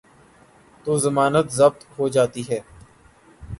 [0.85, 2.59] تو ضمانت ضبط ہو جاتی ہے۔